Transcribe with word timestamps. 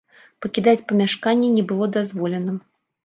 Пакідаць 0.45 0.85
памяшканне 0.91 1.49
не 1.59 1.63
было 1.73 1.85
дазволена. 1.99 2.59